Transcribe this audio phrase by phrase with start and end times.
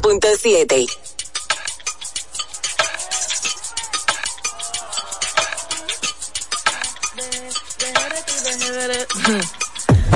[0.00, 0.86] 93.7.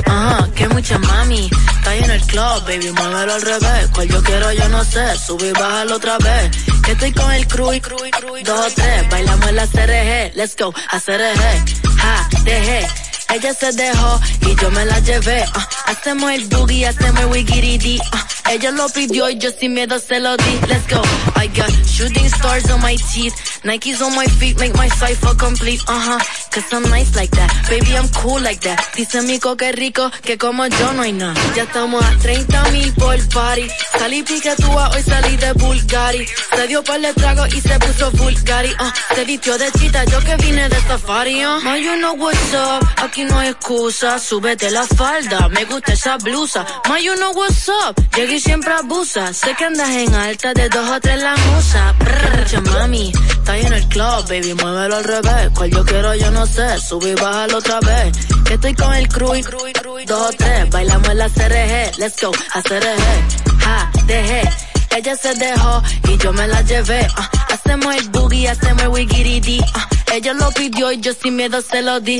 [0.05, 1.49] Ajá, que mucha mami.
[1.77, 3.89] Está en el club, baby, muévelo al revés.
[3.93, 5.17] Cual yo quiero, yo no sé.
[5.17, 6.51] Subir y bájalo otra vez.
[6.83, 8.05] Que estoy con el crew y crew
[8.37, 8.43] y.
[8.43, 10.35] Dos o tres, bailamos la CRG.
[10.35, 11.97] Let's go, a CRG.
[11.97, 12.87] Ja, dejé.
[13.33, 15.43] Ella se dejó y yo me la llevé.
[15.43, 18.17] Uh, hacemos el boogie, hacemos el wiggy uh,
[18.51, 20.59] ella lo pidió y yo sin miedo se lo di.
[20.67, 21.01] Let's go.
[21.35, 23.56] I got shooting stars on my teeth.
[23.67, 25.83] Nikes on my feet make my cipher complete.
[25.89, 26.19] Uh huh.
[26.51, 27.51] Cause I'm nice like that.
[27.69, 28.79] Baby, I'm cool like that.
[28.95, 31.33] Dice mi que rico, que como yo no hay nada.
[31.53, 33.67] Ya estamos a 30 mil por party.
[33.99, 36.25] Salí piquetúa, hoy salí de Bulgari.
[36.55, 38.69] Se dio par de trago y se puso Bulgari.
[38.69, 41.45] Uh, se vistió de chita, yo que vine de safari.
[41.45, 41.59] Uh.
[41.61, 42.87] Ma, you know what's up.
[43.03, 44.17] Aquí no hay excusa.
[44.17, 45.49] Súbete la falda.
[45.49, 46.65] Me gusta esa blusa.
[46.87, 47.95] Ma, you know what's up.
[48.15, 49.33] Llegué siempre abusa.
[49.33, 51.93] Sé que andas en alta de dos o tres la musa.
[51.99, 53.11] Brrr, mami.
[53.57, 54.53] Ahí en el club, baby.
[54.53, 55.49] Muévelo al revés.
[55.55, 56.79] Cual yo quiero, yo no sé.
[56.79, 58.17] Sube y bájalo otra vez.
[58.45, 60.69] Que estoy con el crew y dos o tres.
[60.69, 61.97] Bailamos la CRG.
[61.97, 63.59] Let's go, a CRG.
[63.59, 64.49] Ja, dejé.
[64.95, 67.07] Ella se dejó y yo me la llevé.
[67.17, 71.61] Uh, hacemos el boogie, hacemos el wiggy uh, ella lo pidió y yo sin miedo
[71.61, 72.19] se lo di.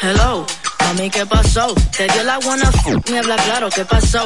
[0.00, 0.46] Hello,
[0.80, 1.74] mami, ¿qué pasó?
[1.96, 2.70] Te dio la wanna
[3.10, 4.24] me habla claro, ¿qué pasó?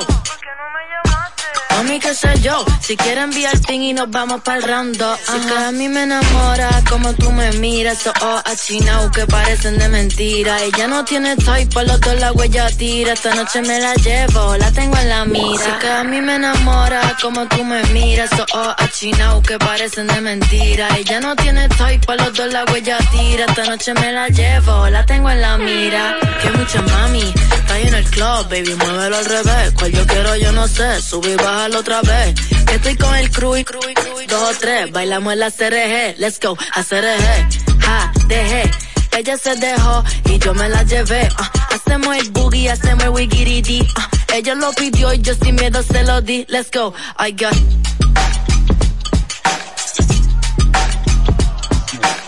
[1.86, 5.16] Mami, qué sé yo, si quieres enviar ping y nos vamos para el rando.
[5.24, 9.78] Si que a mí me enamora como tú me miras, esos ojos achinados que parecen
[9.78, 10.64] de mentira.
[10.64, 13.12] Ella no tiene type, por los dos la huella tira.
[13.12, 15.64] Esta noche me la llevo, la tengo en la mira.
[15.64, 20.08] Si que a mí me enamora como tú me miras, esos ojos achinados que parecen
[20.08, 20.88] de mentira.
[20.98, 23.44] Ella no tiene type, por los dos la huella tira.
[23.44, 26.16] Esta noche me la llevo, la tengo en la mira.
[26.42, 29.72] Que mucha mami, está ahí en el club, baby, muévelo al revés.
[29.78, 31.36] Cual yo quiero, yo no sé, subir y
[31.76, 32.34] otra vez.
[32.66, 33.82] Que estoy con el crew y crew
[34.28, 34.90] dos o tres.
[34.92, 37.80] Bailamos en la CRG, let's go, a CRG.
[37.80, 38.70] Ja, dejé.
[39.16, 41.28] Ella se dejó y yo me la llevé.
[41.38, 45.82] Uh, hacemos el boogie, hacemos el wiggy uh, ella lo pidió y yo sin miedo
[45.82, 46.44] se lo di.
[46.48, 47.54] Let's go, I got.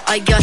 [0.06, 0.42] I got.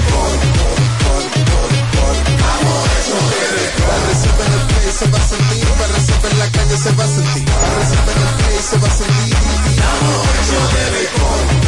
[4.91, 8.43] Se va a sentir, para resolver la calle se va a sentir, para resolver el
[8.43, 9.35] play se va a sentir.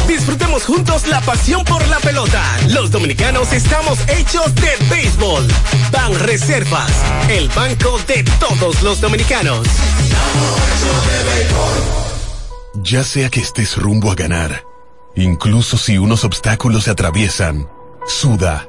[0.06, 2.42] Disfrutemos juntos la pasión por la pelota.
[2.68, 5.48] Los dominicanos estamos hechos de béisbol.
[5.90, 6.92] Ban Reservas,
[7.30, 9.66] el banco de todos los dominicanos.
[12.74, 14.64] Ya sea que estés rumbo a ganar,
[15.16, 17.70] incluso si unos obstáculos se atraviesan,
[18.06, 18.68] suda,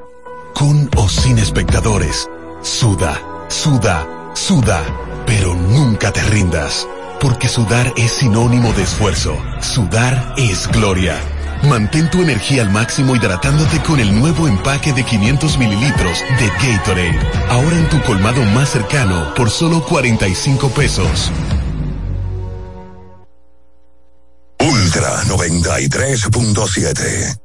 [0.53, 2.29] con o sin espectadores,
[2.61, 4.83] suda, suda Suda,
[5.25, 6.85] pero nunca te rindas,
[7.21, 9.41] porque sudar es sinónimo de esfuerzo.
[9.61, 11.15] Sudar es gloria.
[11.63, 17.19] Mantén tu energía al máximo hidratándote con el nuevo empaque de 500 mililitros de Gatorade.
[17.49, 21.31] Ahora en tu colmado más cercano por solo 45 pesos.
[24.59, 27.44] Ultra 93.7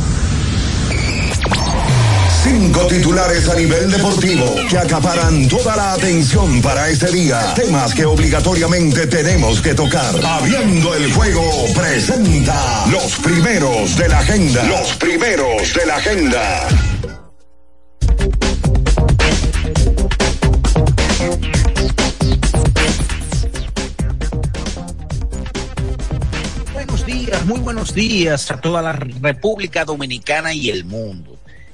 [2.43, 7.53] Cinco titulares a nivel deportivo que acaparan toda la atención para este día.
[7.53, 10.15] Temas que obligatoriamente tenemos que tocar.
[10.25, 11.43] Abriendo el juego
[11.75, 14.63] presenta los primeros de la agenda.
[14.63, 16.67] Los primeros de la agenda.
[26.73, 31.30] Buenos días, muy buenos días a toda la República Dominicana y el mundo.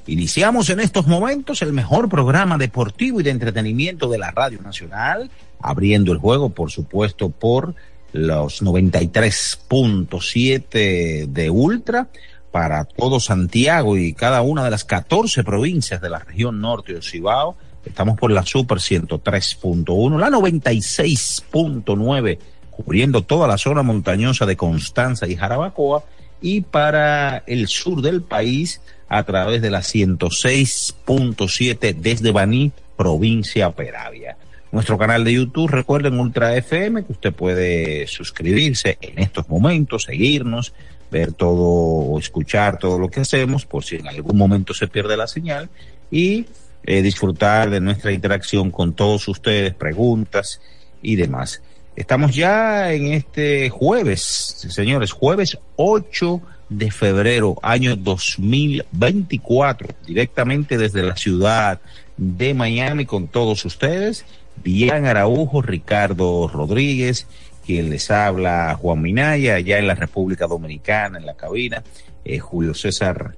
[0.08, 5.30] Iniciamos en estos momentos el mejor programa deportivo y de entretenimiento de la Radio Nacional,
[5.60, 7.74] abriendo el juego, por supuesto, por
[8.12, 12.08] los 93.7 de Ultra
[12.50, 17.02] para todo Santiago y cada una de las 14 provincias de la región norte de
[17.02, 17.58] Cibao.
[17.84, 22.38] Estamos por la Super 103.1, la 96.9,
[22.70, 26.02] cubriendo toda la zona montañosa de Constanza y Jarabacoa,
[26.40, 34.36] y para el sur del país a través de la 106.7 desde Baní, provincia Peravia.
[34.70, 40.74] Nuestro canal de YouTube, recuerden Ultra FM, que usted puede suscribirse en estos momentos, seguirnos,
[41.10, 45.26] ver todo escuchar todo lo que hacemos, por si en algún momento se pierde la
[45.26, 45.70] señal,
[46.10, 46.44] y
[46.84, 50.60] eh, disfrutar de nuestra interacción con todos ustedes, preguntas
[51.00, 51.62] y demás.
[51.96, 54.20] Estamos ya en este jueves,
[54.68, 61.80] señores, jueves 8 de febrero, año 2024, directamente desde la ciudad
[62.16, 64.24] de Miami con todos ustedes.
[64.62, 67.26] Dian Araujo, Ricardo Rodríguez,
[67.64, 71.82] quien les habla, Juan Minaya, allá en la República Dominicana, en la cabina,
[72.24, 73.36] eh, Julio César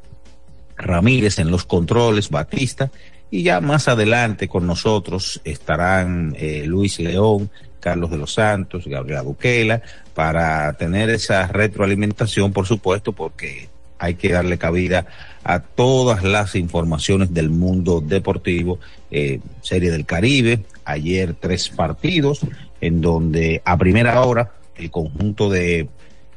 [0.77, 2.91] Ramírez en los controles, Batista,
[3.31, 7.51] y ya más adelante con nosotros estarán eh, Luis León,
[7.81, 9.83] Carlos de los Santos, Gabriela Duquela,
[10.15, 13.69] para tener esa retroalimentación, por supuesto, porque
[13.99, 15.07] hay que darle cabida
[15.45, 18.79] a todas las informaciones del mundo deportivo.
[19.11, 22.41] Eh, Serie del Caribe, ayer tres partidos,
[22.81, 25.89] en donde a primera hora el conjunto de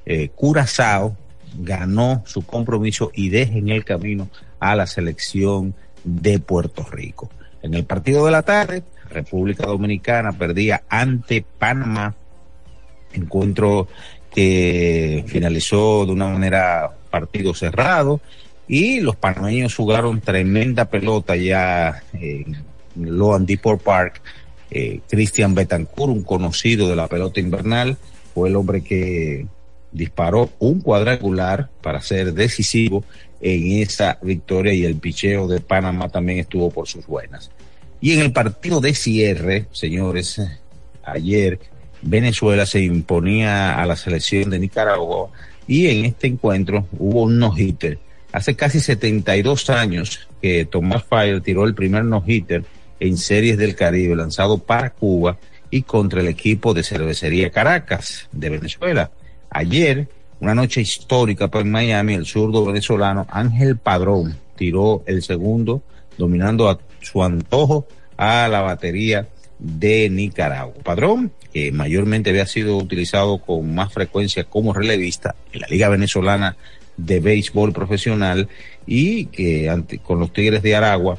[0.06, 1.16] eh, Curazao
[1.58, 4.30] ganó su compromiso y deja en el camino
[4.60, 7.30] a la selección de Puerto Rico.
[7.62, 8.84] En el partido de la tarde,
[9.14, 12.16] República Dominicana perdía ante Panamá,
[13.14, 13.88] encuentro
[14.34, 18.20] que finalizó de una manera partido cerrado
[18.68, 22.58] y los panameños jugaron tremenda pelota ya en
[22.96, 24.22] Loan Depot Park.
[24.72, 27.98] Eh, Cristian Betancourt, un conocido de la pelota invernal,
[28.34, 29.46] fue el hombre que
[29.92, 33.04] disparó un cuadrangular para ser decisivo
[33.40, 37.52] en esa victoria y el picheo de Panamá también estuvo por sus buenas.
[38.04, 40.42] Y en el partido de cierre, señores,
[41.06, 41.58] ayer
[42.02, 45.30] Venezuela se imponía a la selección de Nicaragua
[45.68, 48.00] y en este encuentro hubo un no-hitter.
[48.34, 52.66] Hace casi 72 años que Tomás Fire tiró el primer no-hitter
[53.00, 55.38] en series del Caribe lanzado para Cuba
[55.70, 59.12] y contra el equipo de cervecería Caracas de Venezuela.
[59.50, 60.10] Ayer,
[60.42, 65.82] una noche histórica para Miami, el zurdo venezolano Ángel Padrón tiró el segundo,
[66.18, 69.28] dominando a su antojo a la batería
[69.60, 70.74] de Nicaragua.
[70.84, 76.58] Padrón, que mayormente había sido utilizado con más frecuencia como relevista en la Liga Venezolana
[76.98, 78.50] de Béisbol Profesional
[78.86, 81.18] y que ante, con los Tigres de Aragua,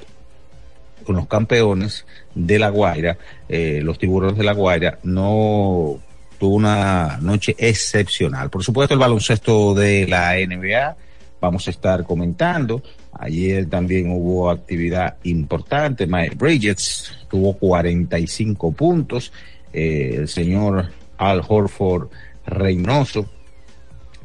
[1.05, 6.01] con los campeones de La Guaira, eh, los tiburones de La Guaira, no
[6.39, 8.51] tuvo una noche excepcional.
[8.51, 10.97] Por supuesto, el baloncesto de la NBA,
[11.41, 12.83] vamos a estar comentando.
[13.19, 16.07] Ayer también hubo actividad importante.
[16.07, 19.33] Mike Bridges tuvo 45 puntos.
[19.73, 22.09] Eh, el señor Al Horford
[22.47, 23.29] Reynoso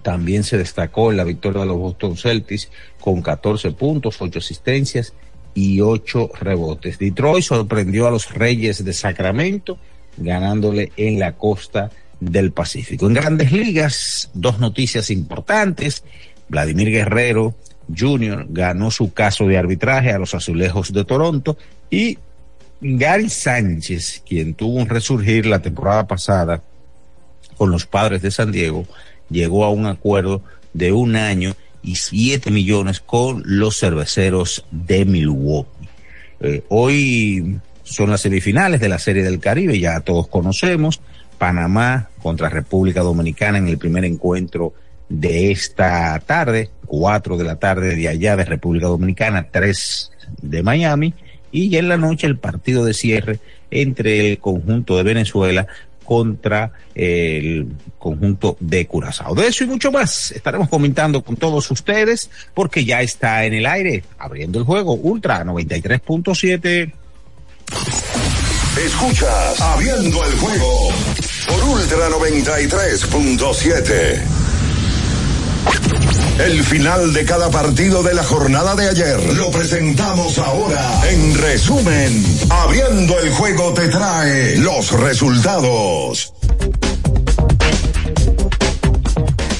[0.01, 2.69] también se destacó en la victoria de los Boston Celtics
[2.99, 5.13] con 14 puntos, 8 asistencias
[5.53, 6.99] y 8 rebotes.
[6.99, 9.77] Detroit sorprendió a los Reyes de Sacramento
[10.17, 13.07] ganándole en la costa del Pacífico.
[13.07, 16.03] En grandes ligas, dos noticias importantes.
[16.49, 17.55] Vladimir Guerrero
[17.95, 18.47] Jr.
[18.49, 21.57] ganó su caso de arbitraje a los Azulejos de Toronto
[21.89, 22.17] y
[22.81, 26.63] Gary Sánchez, quien tuvo un resurgir la temporada pasada
[27.57, 28.85] con los padres de San Diego,
[29.29, 30.41] llegó a un acuerdo
[30.73, 35.89] de un año y siete millones con los cerveceros de Milwaukee.
[36.41, 41.01] Eh, hoy son las semifinales de la Serie del Caribe, ya todos conocemos.
[41.37, 44.73] Panamá contra República Dominicana en el primer encuentro
[45.09, 46.69] de esta tarde.
[46.89, 50.11] 4 de la tarde de allá de República Dominicana, 3
[50.41, 51.13] de Miami,
[51.51, 53.39] y ya en la noche el partido de cierre
[53.71, 55.67] entre el conjunto de Venezuela
[56.03, 57.67] contra el
[57.99, 59.35] conjunto de Curazao.
[59.35, 63.67] De eso y mucho más estaremos comentando con todos ustedes porque ya está en el
[63.67, 66.91] aire abriendo el juego Ultra 93.7.
[68.83, 70.89] Escuchas Abriendo el juego
[71.47, 74.38] por Ultra 93.7.
[76.39, 81.01] El final de cada partido de la jornada de ayer lo presentamos ahora.
[81.09, 86.33] En resumen, abriendo el juego te trae los resultados.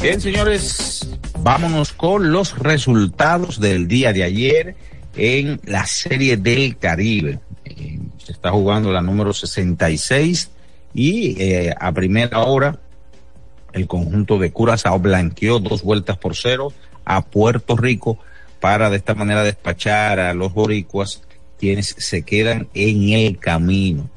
[0.02, 4.76] Bien, señores, vámonos con los resultados del día de ayer
[5.18, 7.40] en la Serie del Caribe.
[7.66, 10.50] Eh, se está jugando la número 66
[10.94, 12.80] y eh, a primera hora
[13.74, 16.74] el conjunto de Curazao blanqueó dos vueltas por cero
[17.06, 18.20] a Puerto Rico
[18.60, 21.22] para de esta manera despachar a los boricuas
[21.58, 24.10] quienes se quedan en el camino.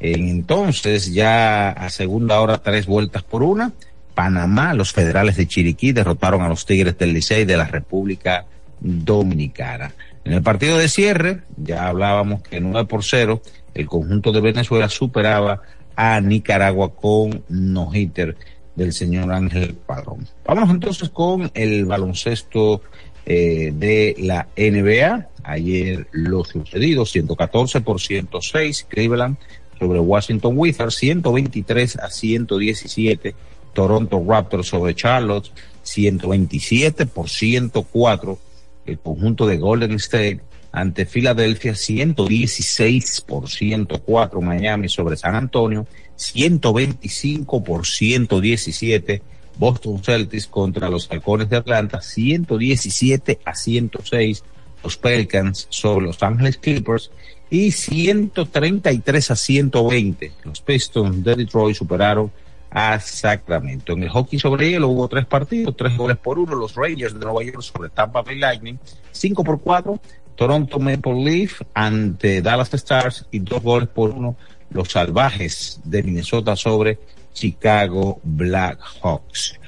[0.00, 3.72] Entonces ya a segunda hora tres vueltas por una,
[4.14, 8.46] Panamá, los federales de Chiriquí derrotaron a los Tigres del Licey de la República
[8.80, 9.92] Dominicana.
[10.24, 13.42] En el partido de cierre, ya hablábamos que 9 por 0,
[13.74, 15.60] el conjunto de Venezuela superaba
[15.94, 18.36] a Nicaragua con no-hitter
[18.76, 20.26] del señor Ángel Padrón.
[20.44, 22.82] Vámonos entonces con el baloncesto
[23.24, 25.28] eh, de la NBA.
[25.42, 29.36] Ayer lo sucedido, 114 por 106, Cleveland
[29.78, 33.34] sobre Washington Wizards, 123 a 117,
[33.72, 35.50] Toronto Raptors sobre Charlotte,
[35.82, 38.38] 127 por 104,
[38.86, 40.40] el conjunto de Golden State
[40.72, 49.22] ante Filadelfia, 116 por 104, Miami sobre San Antonio, 125 por 117.
[49.58, 54.44] Boston Celtics contra los Halcones de Atlanta, 117 a 106.
[54.82, 57.10] Los Pelicans sobre los Angeles Clippers
[57.50, 60.32] y 133 a 120.
[60.44, 62.30] Los Pistons de Detroit superaron
[62.70, 63.94] a Sacramento.
[63.94, 66.54] En el hockey sobre hielo hubo tres partidos, tres goles por uno.
[66.54, 68.78] Los Rangers de Nueva York sobre Tampa Bay Lightning,
[69.12, 70.00] 5 por 4.
[70.36, 74.36] Toronto Maple Leaf ante Dallas Stars y dos goles por uno
[74.70, 76.98] los salvajes de Minnesota sobre
[77.32, 79.58] Chicago Blackhawks.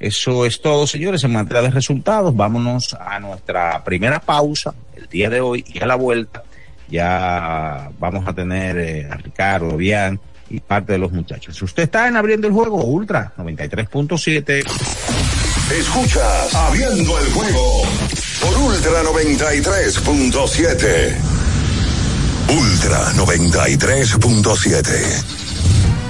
[0.00, 2.34] Eso es todo, señores, en materia de resultados.
[2.34, 6.44] Vámonos a nuestra primera pausa el día de hoy y a la vuelta
[6.88, 10.18] ya vamos a tener eh, a Ricardo, Bian
[10.50, 11.60] y parte de los muchachos.
[11.60, 14.64] Usted está en Abriendo el Juego Ultra 93.7.
[15.78, 17.82] Escuchas Abriendo el Juego
[18.40, 21.37] por Ultra 93.7.
[22.48, 25.37] Ultra 93.7.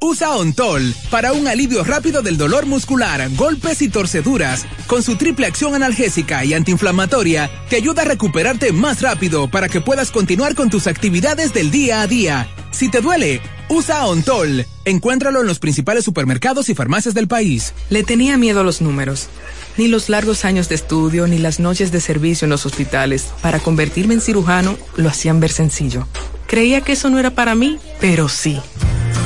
[0.00, 4.64] Usa Ontol para un alivio rápido del dolor muscular, golpes y torceduras.
[4.86, 9.80] Con su triple acción analgésica y antiinflamatoria, te ayuda a recuperarte más rápido para que
[9.80, 12.48] puedas continuar con tus actividades del día a día.
[12.70, 14.66] Si te duele, usa Ontol.
[14.84, 17.74] Encuéntralo en los principales supermercados y farmacias del país.
[17.90, 19.26] Le tenía miedo a los números.
[19.76, 23.58] Ni los largos años de estudio ni las noches de servicio en los hospitales para
[23.58, 26.06] convertirme en cirujano lo hacían ver sencillo.
[26.46, 28.60] Creía que eso no era para mí, pero sí.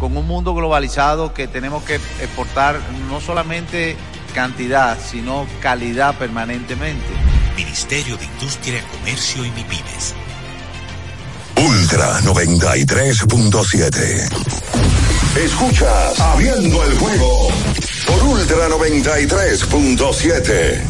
[0.00, 3.96] con un mundo globalizado que tenemos que exportar no solamente
[4.34, 7.06] cantidad, sino calidad permanentemente.
[7.54, 10.14] Ministerio de Industria, Comercio y MIPIMES.
[11.56, 14.30] Ultra 93.7.
[15.36, 17.50] Escuchas Abriendo el juego
[18.06, 20.89] por Ultra 93.7.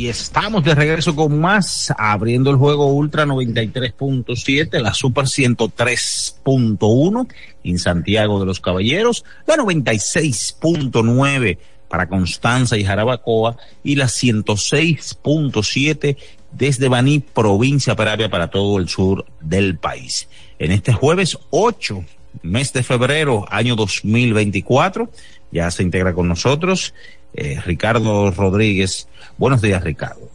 [0.00, 7.28] y estamos de regreso con más, abriendo el juego Ultra 93.7, la Super 103.1
[7.64, 16.16] en Santiago de los Caballeros, la 96.9 para Constanza y Jarabacoa y la 106.7
[16.50, 20.30] desde Baní, provincia Peravia, para todo el sur del país.
[20.58, 22.02] En este jueves 8,
[22.40, 25.10] mes de febrero, año 2024,
[25.52, 26.94] ya se integra con nosotros
[27.34, 29.08] eh, Ricardo Rodríguez.
[29.38, 30.28] Buenos días, Ricardo.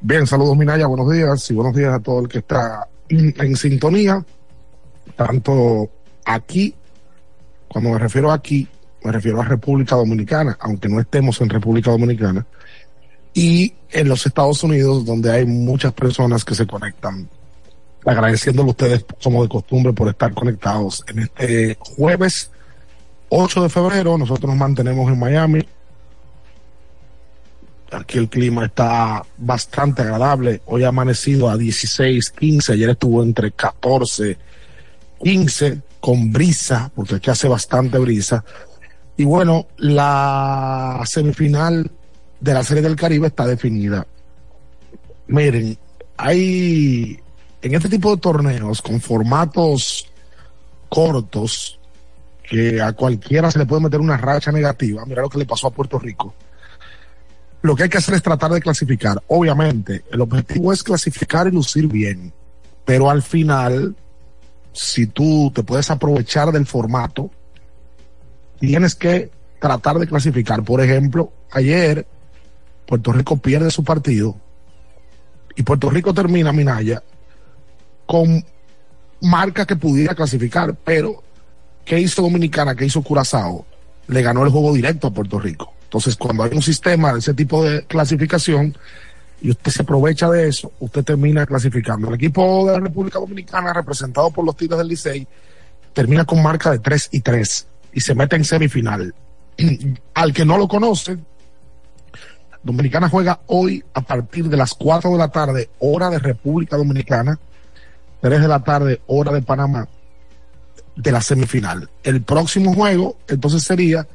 [0.00, 4.24] Bien, saludos Minaya, buenos días y buenos días a todo el que está en sintonía,
[5.16, 5.90] tanto
[6.24, 6.74] aquí,
[7.66, 8.68] cuando me refiero aquí,
[9.02, 12.46] me refiero a República Dominicana, aunque no estemos en República Dominicana,
[13.34, 17.28] y en los Estados Unidos, donde hay muchas personas que se conectan.
[18.04, 22.50] Agradeciéndole a ustedes, como de costumbre, por estar conectados en este jueves
[23.28, 24.18] 8 de febrero.
[24.18, 25.66] Nosotros nos mantenemos en Miami,
[27.90, 30.60] Aquí el clima está bastante agradable.
[30.66, 32.72] Hoy ha amanecido a 16, 15.
[32.74, 34.36] Ayer estuvo entre 14,
[35.22, 38.44] 15 con brisa, porque aquí hace bastante brisa.
[39.16, 41.90] Y bueno, la semifinal
[42.40, 44.06] de la Serie del Caribe está definida.
[45.28, 45.78] Miren,
[46.18, 47.18] hay
[47.62, 50.06] en este tipo de torneos con formatos
[50.90, 51.78] cortos
[52.42, 55.04] que a cualquiera se le puede meter una racha negativa.
[55.06, 56.34] Mira lo que le pasó a Puerto Rico
[57.62, 59.22] lo que hay que hacer es tratar de clasificar.
[59.28, 62.32] Obviamente, el objetivo es clasificar y lucir bien,
[62.84, 63.96] pero al final,
[64.72, 67.30] si tú te puedes aprovechar del formato,
[68.60, 70.62] tienes que tratar de clasificar.
[70.62, 72.06] Por ejemplo, ayer
[72.86, 74.36] Puerto Rico pierde su partido
[75.56, 77.02] y Puerto Rico termina Minaya
[78.06, 78.44] con
[79.20, 81.22] marca que pudiera clasificar, pero
[81.84, 82.74] ¿qué hizo Dominicana?
[82.74, 83.66] ¿Qué hizo Curazao?
[84.06, 85.74] Le ganó el juego directo a Puerto Rico.
[85.88, 88.76] Entonces, cuando hay un sistema de ese tipo de clasificación
[89.40, 92.08] y usted se aprovecha de eso, usted termina clasificando.
[92.08, 95.26] El equipo de la República Dominicana, representado por los Tigres del Licey,
[95.94, 99.14] termina con marca de 3 y 3 y se mete en semifinal.
[100.14, 101.16] Al que no lo conoce,
[102.62, 107.38] Dominicana juega hoy a partir de las 4 de la tarde, hora de República Dominicana,
[108.20, 109.88] 3 de la tarde, hora de Panamá,
[110.96, 111.88] de la semifinal.
[112.02, 114.06] El próximo juego, entonces sería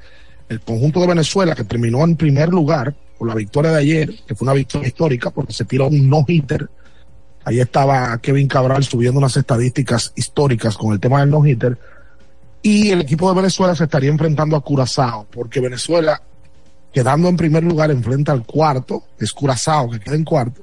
[0.50, 4.36] el conjunto de Venezuela, que terminó en primer lugar por la victoria de ayer, que
[4.36, 6.70] fue una victoria histórica porque se tiró un no-hitter.
[7.46, 11.78] Ahí estaba Kevin Cabral subiendo unas estadísticas históricas con el tema del no-hitter.
[12.62, 16.22] Y el equipo de Venezuela se estaría enfrentando a Curazao, porque Venezuela,
[16.94, 20.62] quedando en primer lugar, enfrenta al cuarto, es Curazao, que queda en cuarto.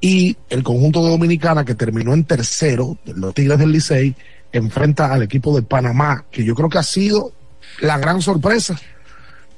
[0.00, 4.16] Y el conjunto de Dominicana, que terminó en tercero, los Tigres del Licey,
[4.50, 7.32] enfrenta al equipo de Panamá, que yo creo que ha sido
[7.80, 8.78] la gran sorpresa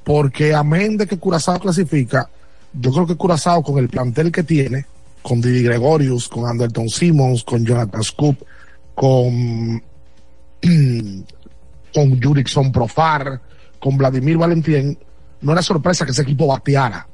[0.05, 2.29] porque amén de que Curazao clasifica,
[2.71, 4.85] yo creo que Curazao con el plantel que tiene,
[5.23, 8.37] con Didi Gregorius, con Anderton Simmons, con Jonathan Scoop,
[8.93, 9.81] con,
[11.93, 13.41] con Jurickson Profar,
[13.79, 14.97] con Vladimir Valentín,
[15.41, 17.07] no era sorpresa que ese equipo bateara.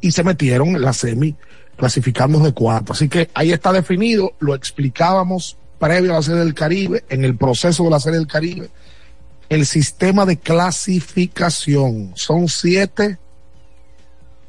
[0.00, 1.34] Y se metieron en la semi
[1.76, 2.92] clasificando de cuatro.
[2.92, 7.36] Así que ahí está definido, lo explicábamos previo a la serie del Caribe, en el
[7.36, 8.70] proceso de la serie del Caribe
[9.48, 12.12] el sistema de clasificación.
[12.14, 13.18] Son siete.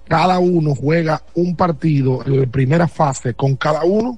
[0.07, 4.17] Cada uno juega un partido en la primera fase con cada uno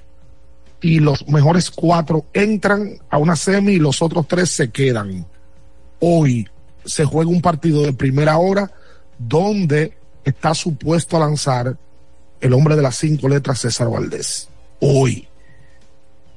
[0.82, 5.26] y los mejores cuatro entran a una semi y los otros tres se quedan.
[6.00, 6.48] Hoy
[6.86, 8.72] se juega un partido de primera hora
[9.20, 11.78] donde está supuesto a lanzar
[12.39, 14.50] el hombre de las cinco letras César Valdés.
[14.80, 15.28] Hoy.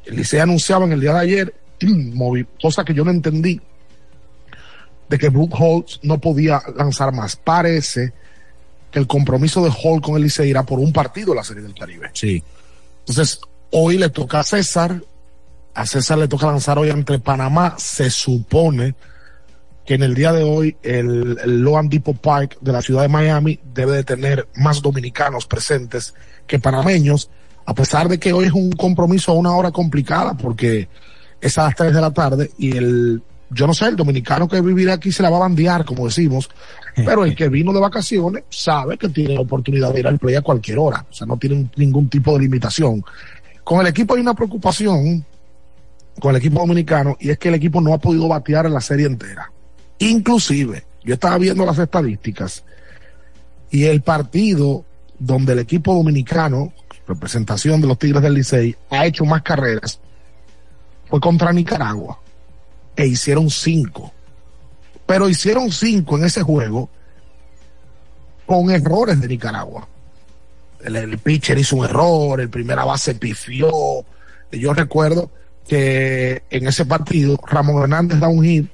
[0.04, 1.54] El Licey anunciaba en el día de ayer,
[2.60, 3.58] cosa que yo no entendí,
[5.08, 7.36] de que Brooke Holtz no podía lanzar más.
[7.36, 8.12] Parece
[8.90, 11.74] que el compromiso de Holt con el Licey era por un partido la Serie del
[11.74, 12.10] Caribe.
[12.12, 12.42] Sí.
[13.00, 13.40] Entonces,
[13.70, 15.02] hoy le toca a César.
[15.74, 17.74] A César le toca lanzar hoy entre Panamá.
[17.78, 18.94] Se supone
[19.84, 23.08] que en el día de hoy el, el Loan Depot Park de la ciudad de
[23.08, 26.14] Miami debe de tener más dominicanos presentes
[26.46, 27.28] que panameños,
[27.66, 30.88] a pesar de que hoy es un compromiso a una hora complicada porque
[31.40, 34.60] es a las 3 de la tarde y el, yo no sé, el dominicano que
[34.60, 36.48] vivirá aquí se la va a bandear, como decimos,
[36.96, 40.34] pero el que vino de vacaciones sabe que tiene la oportunidad de ir al play
[40.34, 43.04] a cualquier hora, o sea, no tiene ningún tipo de limitación.
[43.62, 45.24] Con el equipo hay una preocupación
[46.20, 48.80] con el equipo dominicano y es que el equipo no ha podido batear en la
[48.80, 49.50] serie entera.
[49.98, 52.64] Inclusive, yo estaba viendo las estadísticas
[53.70, 54.84] y el partido
[55.18, 56.72] donde el equipo dominicano,
[57.06, 60.00] representación de los Tigres del Licey, ha hecho más carreras,
[61.08, 62.18] fue contra Nicaragua
[62.96, 64.12] e hicieron cinco.
[65.06, 66.88] Pero hicieron cinco en ese juego
[68.46, 69.86] con errores de Nicaragua.
[70.82, 73.70] El, el pitcher hizo un error, el primera base pifió.
[74.50, 75.30] Yo recuerdo
[75.66, 78.68] que en ese partido Ramón Hernández da un hit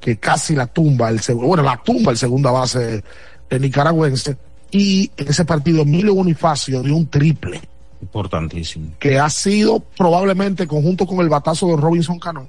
[0.00, 3.02] que casi la tumba, el segundo, bueno, la tumba el segunda base
[3.48, 4.36] de nicaragüense,
[4.70, 7.62] y en ese partido Emilio Bonifacio dio un triple.
[8.02, 8.90] Importantísimo.
[8.98, 12.48] Que ha sido probablemente, conjunto con el batazo de Robinson Cano,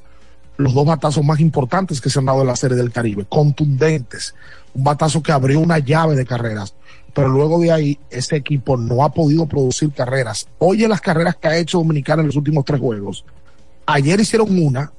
[0.58, 4.36] los dos batazos más importantes que se han dado en la Serie del Caribe, contundentes.
[4.74, 6.76] Un batazo que abrió una llave de carreras.
[7.13, 10.48] Pero luego de ahí, ese equipo no ha podido producir carreras.
[10.58, 13.24] Oye las carreras que ha hecho Dominicana en los últimos tres juegos.
[13.86, 14.91] Ayer hicieron una,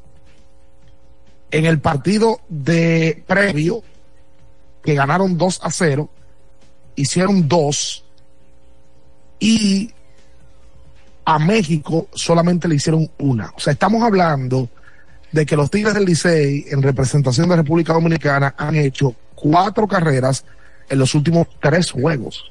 [1.51, 3.83] en el partido de previo,
[4.83, 6.09] que ganaron 2 a 0,
[6.95, 8.05] hicieron dos
[9.39, 9.93] y
[11.25, 13.53] a México solamente le hicieron una.
[13.57, 14.69] O sea, estamos hablando
[15.37, 20.47] de que los Tigres del Licey en representación de República Dominicana han hecho cuatro carreras
[20.89, 22.51] en los últimos tres juegos.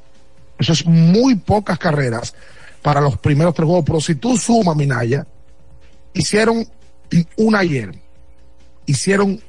[0.60, 2.36] Eso es muy pocas carreras
[2.84, 3.86] para los primeros tres juegos.
[3.86, 5.26] Pero si tú sumas, Minaya,
[6.13, 6.67] hicieron
[7.38, 8.00] una ayer,
[8.86, 9.41] hicieron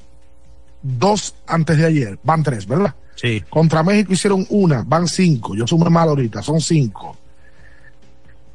[0.81, 2.95] dos antes de ayer, van tres, ¿verdad?
[3.17, 3.45] Sí.
[3.51, 5.55] Contra México hicieron una, van cinco.
[5.55, 7.19] Yo sumo mal ahorita, son cinco.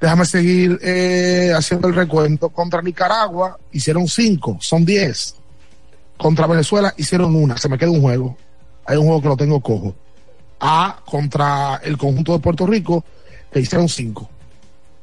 [0.02, 2.50] Déjame seguir eh, haciendo el recuento.
[2.50, 5.36] Contra Nicaragua hicieron cinco, son diez.
[6.18, 8.36] Contra Venezuela hicieron una, se me queda un juego.
[8.86, 9.94] Hay un juego que lo tengo cojo.
[10.60, 13.06] A contra el conjunto de Puerto Rico,
[13.52, 14.28] que hicieron cinco.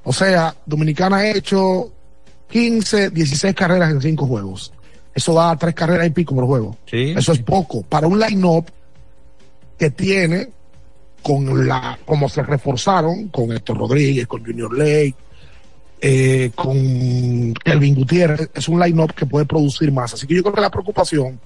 [0.02, 1.92] O sea, Dominicana ha hecho
[2.50, 4.72] 15, 16 carreras en cinco juegos.
[5.14, 6.76] Eso da tres carreras y pico por juego.
[6.86, 7.14] Sí.
[7.16, 7.82] Eso es poco.
[7.82, 8.66] Para un line-up
[9.78, 10.48] que tiene
[11.22, 15.14] con la, como se reforzaron con Héctor Rodríguez, con Junior Lake,
[16.00, 20.14] eh, con Kelvin Gutiérrez, es un line-up que puede producir más.
[20.14, 21.40] Así que yo creo que la preocupación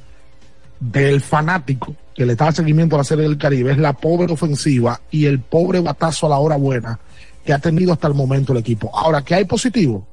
[0.79, 5.01] del fanático que le está seguimiento a la serie del Caribe es la pobre ofensiva
[5.11, 6.99] y el pobre batazo a la hora buena
[7.45, 8.91] que ha tenido hasta el momento el equipo.
[8.97, 10.07] Ahora, ¿qué hay positivo?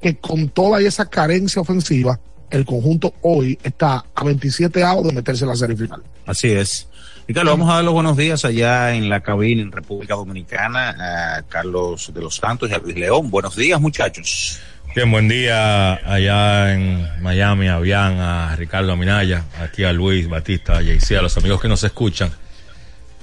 [0.00, 2.18] Que con toda esa carencia ofensiva,
[2.50, 6.02] el conjunto hoy está a 27 avos de meterse en la serie final.
[6.26, 6.88] Así es.
[7.30, 11.42] Ricardo, vamos a dar los buenos días allá en la cabina en República Dominicana a
[11.44, 13.30] Carlos de los Santos y a Luis León.
[13.30, 14.58] Buenos días, muchachos.
[14.96, 20.78] Bien, buen día allá en Miami, a Bian, a Ricardo Minaya, aquí a Luis Batista,
[20.78, 22.32] a JC, a los amigos que nos escuchan.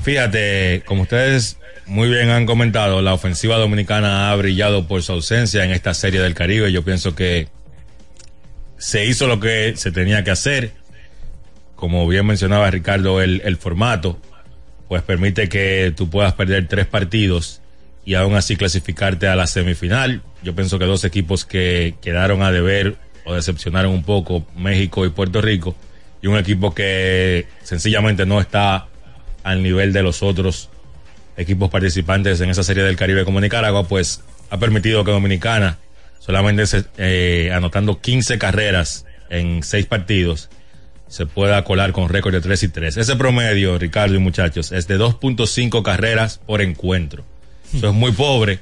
[0.01, 5.65] Fíjate, como ustedes muy bien han comentado, la ofensiva dominicana ha brillado por su ausencia
[5.65, 6.71] en esta serie del Caribe.
[6.71, 7.49] Yo pienso que
[8.77, 10.76] se hizo lo que se tenía que hacer.
[11.77, 14.19] Como bien mencionaba Ricardo, el, el formato,
[14.89, 17.61] pues permite que tú puedas perder tres partidos
[18.03, 20.21] y aún así clasificarte a la semifinal.
[20.43, 25.09] Yo pienso que dos equipos que quedaron a deber o decepcionaron un poco, México y
[25.09, 25.75] Puerto Rico,
[26.21, 28.87] y un equipo que sencillamente no está
[29.43, 30.69] al nivel de los otros
[31.35, 35.77] equipos participantes en esa serie del Caribe como Nicaragua, pues ha permitido que Dominicana,
[36.19, 36.63] solamente
[36.97, 40.49] eh, anotando 15 carreras en seis partidos,
[41.07, 42.97] se pueda colar con récord de 3 y 3.
[42.97, 47.23] Ese promedio, Ricardo y muchachos, es de 2.5 carreras por encuentro.
[47.73, 48.59] Eso es muy pobre.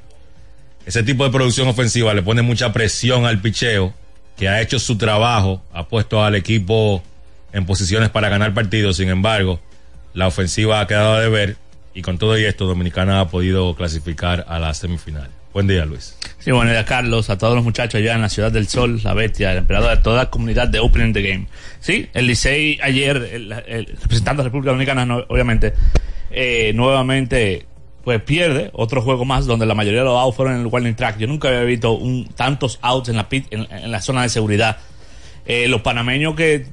[0.86, 3.94] Ese tipo de producción ofensiva le pone mucha presión al picheo,
[4.38, 7.04] que ha hecho su trabajo, ha puesto al equipo
[7.54, 8.98] en posiciones para ganar partidos.
[8.98, 9.60] Sin embargo,
[10.14, 11.58] la ofensiva ha quedado a deber
[11.96, 15.30] y con todo y esto, Dominicana ha podido clasificar a la semifinal.
[15.56, 16.18] Buen día, Luis.
[16.40, 19.14] Sí, buen día, Carlos, a todos los muchachos allá en la Ciudad del Sol, la
[19.14, 21.48] bestia, el emperador de toda la comunidad de Opening the Game.
[21.80, 25.74] Sí, el Licey ayer, el, el, representando a la República Dominicana, obviamente,
[26.30, 27.66] eh, nuevamente
[28.04, 30.94] pues pierde otro juego más donde la mayoría de los outs fueron en el warning
[30.94, 31.20] track.
[31.20, 34.80] Yo nunca había visto un, tantos outs en la, pit, en, la zona de seguridad.
[35.46, 36.66] Eh, los panameños que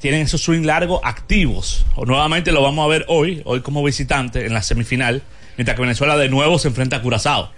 [0.00, 1.86] tienen esos swing largos activos.
[1.96, 5.22] Nuevamente lo vamos a ver hoy, hoy como visitante en la semifinal,
[5.56, 7.56] mientras que Venezuela de nuevo se enfrenta a Curazao.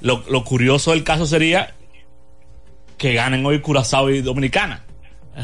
[0.00, 1.74] Lo, lo curioso del caso sería
[2.98, 4.84] que ganen hoy Curazao y Dominicana,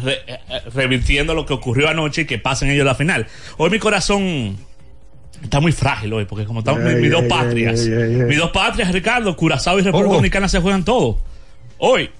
[0.02, 0.38] re, eh,
[0.74, 3.26] revirtiendo lo que ocurrió anoche y que pasen ellos la final.
[3.58, 4.56] Hoy mi corazón
[5.42, 7.86] está muy frágil hoy, porque como estamos yeah, mis, mis yeah, dos yeah, patrias,
[8.28, 10.14] mis dos patrias, Ricardo, Curazao y República oh.
[10.14, 11.18] Dominicana se juegan todo.
[11.78, 12.10] Hoy,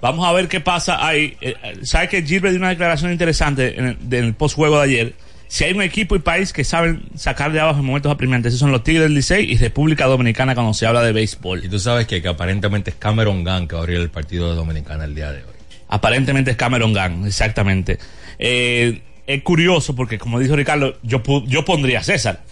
[0.00, 1.36] Vamos a ver qué pasa ahí.
[1.40, 5.14] Eh, ¿Sabe que Gilbert dio una declaración interesante en el, en el post-juego de ayer?
[5.48, 8.60] Si hay un equipo y país que saben sacar de abajo en momentos apremiantes, esos
[8.60, 11.64] son los Tigres del Licey y República Dominicana cuando se habla de béisbol.
[11.64, 14.50] Y tú sabes que, que aparentemente es Cameron Gunn que va a abrir el partido
[14.50, 15.54] de Dominicana el día de hoy.
[15.88, 17.98] Aparentemente es Cameron Gunn, exactamente.
[18.38, 22.42] Eh, es curioso porque, como dijo Ricardo, yo, yo pondría a César.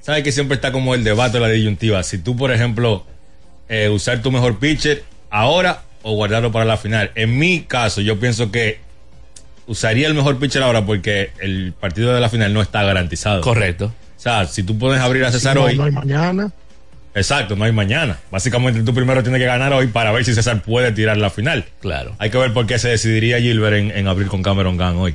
[0.00, 2.02] Sabes que siempre está como el debate de la disyuntiva.
[2.02, 3.06] Si tú, por ejemplo,
[3.68, 7.12] eh, usar tu mejor pitcher ahora o guardarlo para la final.
[7.14, 8.80] En mi caso, yo pienso que
[9.66, 13.40] usaría el mejor pitcher ahora porque el partido de la final no está garantizado.
[13.40, 13.86] Correcto.
[14.16, 15.76] O sea, si tú puedes abrir a César si no, hoy.
[15.76, 16.52] No hay mañana.
[17.14, 18.18] Exacto, no hay mañana.
[18.30, 21.66] Básicamente tú primero tienes que ganar hoy para ver si César puede tirar la final.
[21.80, 22.14] Claro.
[22.18, 25.14] Hay que ver por qué se decidiría Gilbert en, en abrir con Cameron Gunn hoy.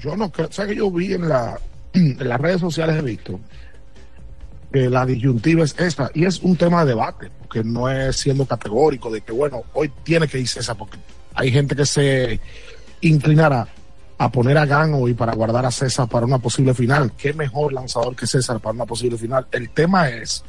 [0.00, 1.58] Yo no creo, ¿sabes que yo vi en, la,
[1.92, 3.38] en las redes sociales de Víctor?
[4.72, 8.44] que la disyuntiva es esta y es un tema de debate, porque no es siendo
[8.44, 10.98] categórico de que, bueno, hoy tiene que ir César, porque
[11.34, 12.40] hay gente que se
[13.00, 13.68] inclinará
[14.18, 17.12] a poner a Gan hoy para guardar a César para una posible final.
[17.16, 19.46] ¿Qué mejor lanzador que César para una posible final?
[19.52, 20.42] El tema es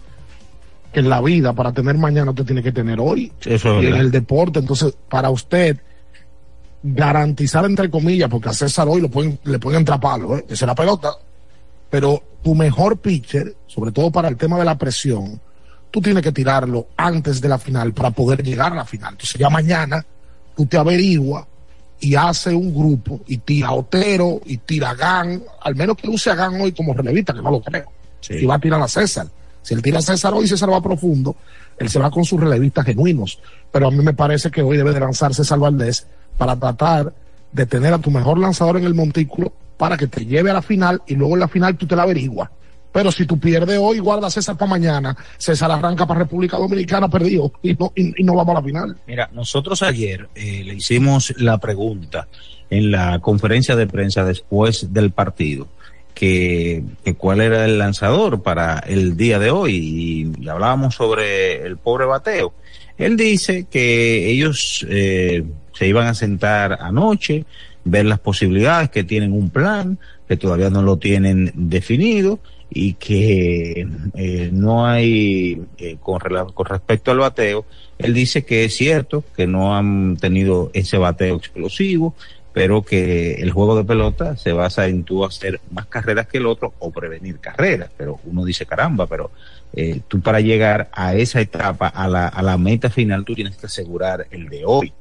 [0.92, 3.32] que en la vida, para tener mañana, usted tiene que tener hoy.
[3.46, 5.78] Eso y en el deporte, entonces, para usted
[6.82, 10.46] garantizar, entre comillas, porque a César hoy lo pueden, le pueden entrar palos, ¿eh?
[10.50, 11.12] Esa es la pelota,
[11.90, 15.40] pero tu mejor pitcher, sobre todo para el tema de la presión,
[15.92, 19.14] tú tienes que tirarlo antes de la final para poder llegar a la final.
[19.14, 20.04] Entonces ya mañana
[20.56, 21.46] tú te averiguas
[22.00, 26.30] y hace un grupo y tira Otero y tira a Gan, al menos que use
[26.30, 27.92] a Gan hoy como relevista, que no lo creo.
[28.22, 28.36] Sí.
[28.36, 29.28] Y va a tirar a César.
[29.62, 31.36] Si él tira a César hoy, César va profundo,
[31.78, 33.40] él se va con sus relevistas genuinos.
[33.72, 36.08] Pero a mí me parece que hoy debe de lanzarse César Valdés
[36.38, 37.14] para tratar
[37.52, 40.62] de tener a tu mejor lanzador en el montículo para que te lleve a la
[40.62, 42.50] final y luego en la final tú te la averiguas.
[42.92, 47.52] Pero si tú pierdes hoy, guarda César para mañana, César arranca para República Dominicana perdido
[47.62, 48.98] y no, y, y no vamos a la final.
[49.06, 52.28] Mira, nosotros ayer eh, le hicimos la pregunta
[52.70, 55.68] en la conferencia de prensa después del partido.
[56.16, 61.78] Que, que, cuál era el lanzador para el día de hoy y hablábamos sobre el
[61.78, 62.54] pobre bateo.
[62.98, 67.46] Él dice que ellos eh, se iban a sentar anoche,
[67.86, 69.98] ver las posibilidades, que tienen un plan,
[70.28, 72.40] que todavía no lo tienen definido
[72.70, 77.66] y que eh, no hay, eh, con, con, respecto al bateo,
[77.98, 82.16] él dice que es cierto que no han tenido ese bateo explosivo,
[82.54, 86.46] pero que el juego de pelota se basa en tú hacer más carreras que el
[86.46, 89.32] otro o prevenir carreras, pero uno dice caramba, pero
[89.74, 93.56] eh, tú para llegar a esa etapa, a la, a la meta final, tú tienes
[93.56, 94.94] que asegurar el de hoy.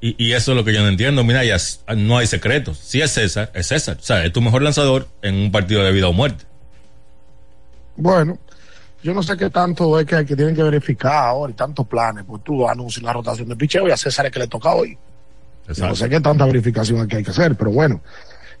[0.00, 1.24] Y, y, eso es lo que yo no entiendo.
[1.24, 1.56] Mira, ya
[1.96, 2.78] no hay secretos.
[2.78, 3.96] Si es César, es César.
[3.98, 6.44] O sea, es tu mejor lanzador en un partido de vida o muerte.
[7.96, 8.38] Bueno,
[9.02, 12.24] yo no sé qué tanto es que, que tienen que verificar ahora y tantos planes.
[12.26, 14.96] Pues tú anuncias la rotación de picheo y a César es que le toca hoy.
[15.68, 15.88] Exacto.
[15.88, 18.00] No sé qué tanta verificación aquí hay que hacer, pero bueno.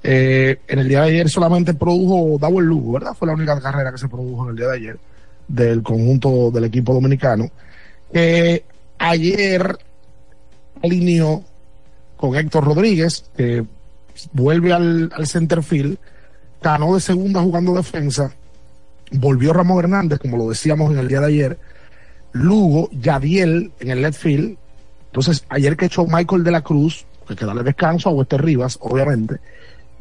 [0.02, 3.14] Eh, en el día de ayer solamente produjo Double Lugo, ¿verdad?
[3.14, 4.98] Fue la única carrera que se produjo en el día de ayer
[5.48, 7.50] del conjunto del equipo dominicano.
[8.12, 8.62] Eh,
[8.98, 9.76] ayer
[10.82, 11.42] alineó
[12.16, 13.64] con Héctor Rodríguez, que
[14.32, 15.98] vuelve al, al center field,
[16.62, 18.32] ganó de segunda jugando defensa,
[19.12, 21.58] volvió Ramón Hernández, como lo decíamos en el día de ayer,
[22.32, 24.56] Lugo, Yadiel en el left field,
[25.06, 28.42] entonces ayer que echó Michael de la Cruz, que hay que darle descanso a Wester
[28.42, 29.36] Rivas, obviamente,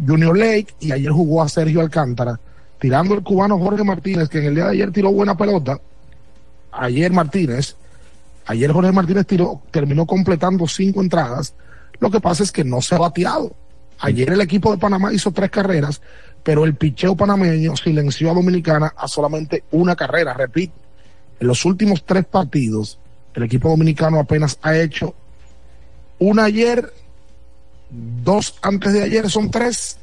[0.06, 2.40] Junior Lake, y ayer jugó a Sergio Alcántara,
[2.80, 5.80] tirando el cubano Jorge Martínez, que en el día de ayer tiró buena pelota,
[6.72, 7.76] ayer Martínez,
[8.46, 11.54] Ayer Jorge Martínez tiró, terminó completando cinco entradas.
[12.00, 13.56] Lo que pasa es que no se ha bateado.
[14.00, 16.02] Ayer el equipo de Panamá hizo tres carreras,
[16.46, 20.32] pero el picheo panameño silenció a Dominicana a solamente una carrera.
[20.32, 20.76] Repito,
[21.40, 23.00] en los últimos tres partidos,
[23.34, 25.16] el equipo dominicano apenas ha hecho
[26.20, 26.94] una ayer,
[27.90, 29.98] dos antes de ayer son tres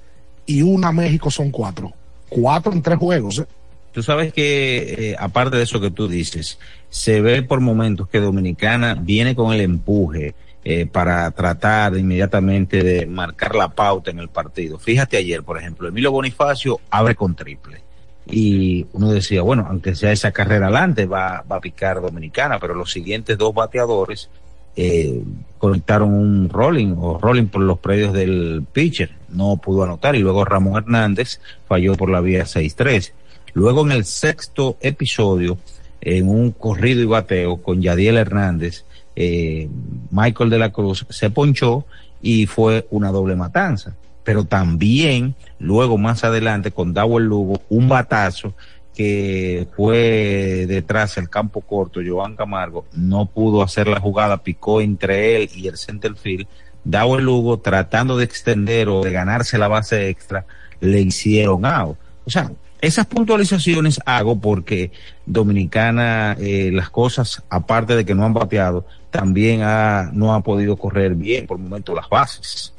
[0.44, 1.92] y una México son cuatro.
[2.28, 3.38] Cuatro en tres juegos.
[3.38, 3.46] ¿eh?
[3.92, 6.58] Tú sabes que, eh, aparte de eso que tú dices,
[6.90, 13.06] se ve por momentos que Dominicana viene con el empuje eh, para tratar inmediatamente de
[13.06, 14.78] marcar la pauta en el partido.
[14.78, 17.80] Fíjate ayer, por ejemplo, Emilio Bonifacio abre con triple.
[18.26, 22.74] Y uno decía, bueno, aunque sea esa carrera adelante, va, va a picar Dominicana, pero
[22.74, 24.30] los siguientes dos bateadores
[24.74, 25.22] eh,
[25.58, 30.44] conectaron un rolling o rolling por los predios del pitcher, no pudo anotar y luego
[30.44, 33.12] Ramón Hernández falló por la vía 6-3.
[33.54, 35.58] Luego en el sexto episodio,
[36.00, 38.84] en un corrido y bateo con Yadiel Hernández,
[39.16, 39.68] eh,
[40.10, 41.84] Michael de la Cruz se ponchó
[42.20, 43.94] y fue una doble matanza.
[44.24, 48.54] Pero también, luego más adelante, con Dawel Lugo, un batazo
[48.94, 55.36] que fue detrás del campo corto, Joan Camargo, no pudo hacer la jugada, picó entre
[55.36, 56.46] él y el center field.
[56.84, 60.44] Dawel Lugo, tratando de extender o de ganarse la base extra,
[60.80, 61.96] le hicieron out.
[62.24, 64.90] O sea, esas puntualizaciones hago porque
[65.24, 70.76] Dominicana, eh, las cosas, aparte de que no han bateado, también ha, no ha podido
[70.76, 72.72] correr bien por el momento las bases.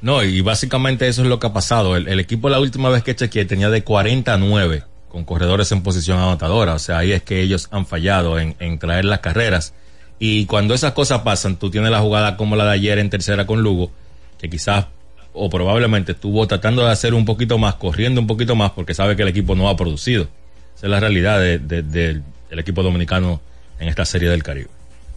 [0.00, 1.96] No, y básicamente eso es lo que ha pasado.
[1.96, 6.74] El, equipo la última vez que chequeé tenía de 49 con corredores en posición anotadora.
[6.74, 9.74] O sea, ahí es que ellos han fallado en, traer las carreras.
[10.18, 13.46] Y cuando esas cosas pasan, tú tienes la jugada como la de ayer en tercera
[13.46, 13.90] con Lugo,
[14.38, 14.86] que quizás
[15.32, 19.16] o probablemente estuvo tratando de hacer un poquito más, corriendo un poquito más, porque sabe
[19.16, 20.28] que el equipo no ha producido.
[20.76, 22.22] Esa es la realidad de, del
[22.58, 23.40] equipo dominicano
[23.80, 24.68] en esta serie del Caribe.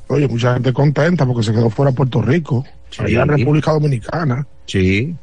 [0.09, 3.03] Oye, mucha gente contenta porque se quedó fuera Puerto Rico, sí.
[3.03, 4.47] allá en República Dominicana.
[4.65, 5.15] Sí.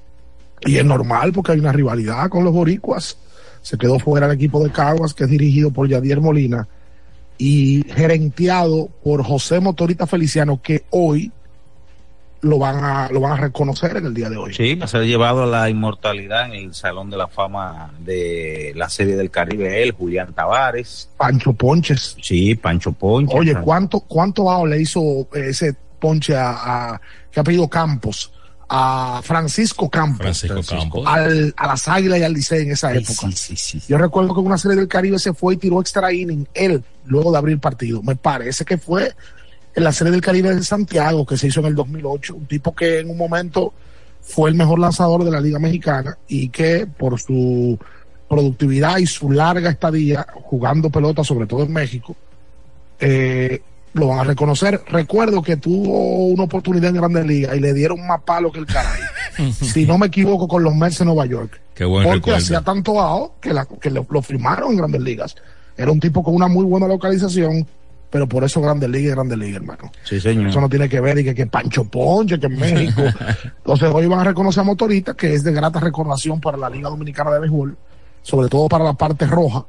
[0.66, 3.16] Y es normal porque hay una rivalidad con los boricuas.
[3.62, 6.68] Se quedó fuera el equipo de Caguas, que es dirigido por Yadier Molina
[7.38, 11.32] y gerenteado por José Motorita Feliciano, que hoy
[12.44, 14.54] lo van a lo van a reconocer en el día de hoy.
[14.54, 18.72] Sí, va a ser llevado a la inmortalidad en el Salón de la Fama de
[18.76, 21.10] la Serie del Caribe, él, Julián Tavares.
[21.16, 22.16] Pancho Ponches.
[22.22, 23.38] Sí, Pancho Ponches.
[23.38, 26.50] Oye, ¿cuánto, cuánto bajo le hizo ese ponche a,
[26.92, 28.30] a que ha pedido Campos?
[28.68, 31.04] a Francisco Campos, Francisco Campos.
[31.06, 33.30] Al, a las Águilas y al Licey en esa época.
[33.30, 35.80] Sí, sí, sí, Yo recuerdo que en una serie del Caribe se fue y tiró
[35.80, 38.02] extra inning él, luego de abrir partido.
[38.02, 39.12] Me parece que fue
[39.74, 42.74] en la serie del Caribe de Santiago que se hizo en el 2008, un tipo
[42.74, 43.72] que en un momento
[44.20, 47.78] fue el mejor lanzador de la Liga Mexicana y que por su
[48.28, 52.16] productividad y su larga estadía jugando pelota, sobre todo en México,
[52.98, 53.60] eh,
[53.92, 54.80] lo van a reconocer.
[54.88, 58.66] Recuerdo que tuvo una oportunidad en Grandes Ligas y le dieron más palo que el
[58.66, 59.00] caray.
[59.52, 61.60] si no me equivoco, con los Mets de Nueva York.
[61.74, 62.38] Qué buen Porque recuerdo.
[62.38, 65.36] hacía tanto bajo que, la, que lo, lo, firmaron en Grandes Ligas.
[65.76, 67.66] Era un tipo con una muy buena localización,
[68.14, 69.90] pero por eso Grandes Ligas y Grandes Ligas, hermano.
[70.04, 70.46] Sí, señor.
[70.46, 73.02] Eso no tiene que ver y que, que Pancho Ponche, que en México.
[73.56, 76.90] Entonces hoy van a reconocer a Motorita, que es de grata recordación para la Liga
[76.90, 77.76] Dominicana de Béisbol,
[78.22, 79.66] sobre todo para la parte roja.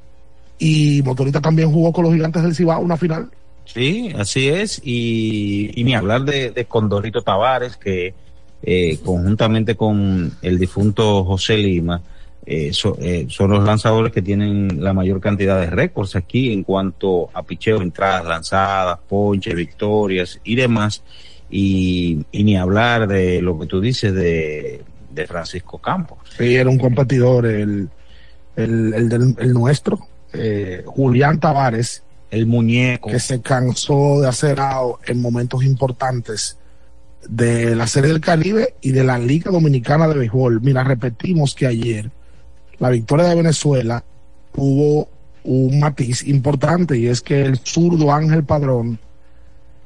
[0.59, 3.31] Y Motorita también jugó con los gigantes del Cibao una final.
[3.65, 4.79] Sí, así es.
[4.83, 8.13] Y, y ni hablar de, de Condorito Tavares, que
[8.61, 11.99] eh, conjuntamente con el difunto José Lima,
[12.45, 16.63] eh, so, eh, son los lanzadores que tienen la mayor cantidad de récords aquí en
[16.63, 21.03] cuanto a picheo, entradas lanzadas, ponches, victorias y demás.
[21.49, 24.81] Y, y ni hablar de lo que tú dices de,
[25.11, 26.17] de Francisco Campos.
[26.37, 27.87] Sí, era un competidor, el,
[28.55, 29.99] el, el, del, el nuestro,
[30.33, 33.11] eh, Julián Tavares, el muñeco.
[33.11, 36.57] Que se cansó de hacer out en momentos importantes
[37.29, 40.61] de la Serie del Caribe y de la Liga Dominicana de Béisbol.
[40.61, 42.09] Mira, repetimos que ayer
[42.79, 44.03] la victoria de Venezuela
[44.53, 45.09] tuvo
[45.43, 48.99] un matiz importante y es que el zurdo Ángel Padrón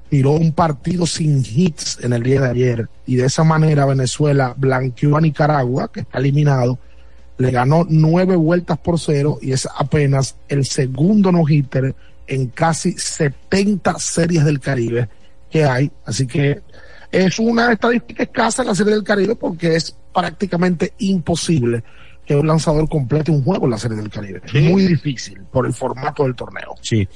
[0.10, 4.54] tiró un partido sin hits en el día de ayer y de esa manera Venezuela
[4.58, 6.80] blanqueó a Nicaragua, que está eliminado,
[7.38, 11.96] le ganó nueve vueltas por cero y es apenas el segundo no-hitter
[12.28, 15.10] en casi 70 series del Caribe
[15.50, 15.92] que hay.
[16.06, 16.62] Así que
[17.12, 21.84] es una estadística escasa en la serie del Caribe porque es prácticamente imposible
[22.30, 24.40] que un lanzador complete un juego en la serie del Caribe.
[24.52, 24.60] Sí.
[24.60, 26.76] Muy difícil por el formato del torneo.
[26.80, 27.08] Sí.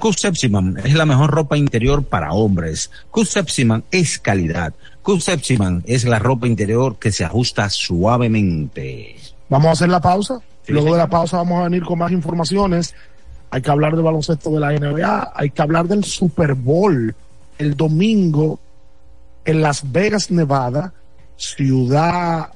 [0.00, 2.90] Cus Sepsiman es la mejor ropa interior para hombres.
[3.12, 4.74] Cus Sepsiman es calidad.
[5.00, 9.14] Cus Sepsiman es la ropa interior que se ajusta suavemente.
[9.48, 10.40] Vamos a hacer la pausa.
[10.66, 10.92] Sí, Luego sí.
[10.94, 12.96] de la pausa vamos a venir con más informaciones
[13.50, 17.14] hay que hablar del baloncesto de la NBA, hay que hablar del Super Bowl
[17.58, 18.58] el domingo
[19.44, 20.94] en Las Vegas, Nevada,
[21.36, 22.48] ciudad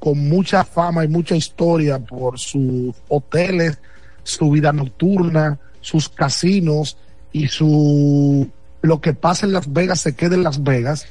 [0.00, 3.78] con mucha fama y mucha historia por sus hoteles,
[4.24, 6.96] su vida nocturna, sus casinos
[7.32, 8.50] y su
[8.82, 11.06] lo que pasa en Las Vegas se queda en Las Vegas,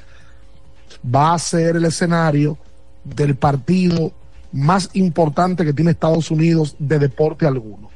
[1.04, 2.58] va a ser el escenario
[3.04, 4.12] del partido
[4.52, 7.90] más importante que tiene Estados Unidos de deporte alguno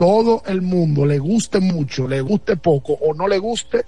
[0.00, 3.84] todo el mundo, le guste mucho, le guste poco o no le guste,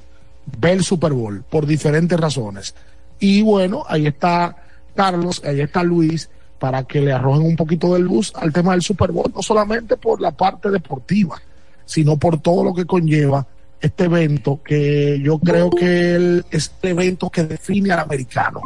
[0.59, 2.75] ve el Super Bowl por diferentes razones.
[3.19, 4.55] Y bueno, ahí está
[4.95, 6.29] Carlos, ahí está Luis,
[6.59, 9.97] para que le arrojen un poquito de luz al tema del Super Bowl, no solamente
[9.97, 11.41] por la parte deportiva,
[11.85, 13.47] sino por todo lo que conlleva
[13.81, 18.61] este evento, que yo creo que el, es el evento que define al americano,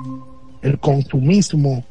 [0.60, 1.84] el consumismo,